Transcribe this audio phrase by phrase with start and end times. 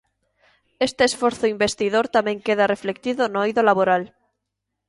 [0.87, 4.03] Este esforzo investidor tamén queda reflectido no eido laboral.